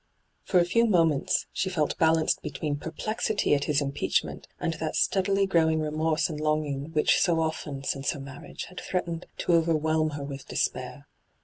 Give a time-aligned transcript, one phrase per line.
[0.43, 5.45] For a few moments she felt balanced between perplexity at his impeachment and that steadily
[5.45, 10.23] growing remorse and longing which so often, since her marriage, had threatened to overwhelm her
[10.23, 11.05] with despair.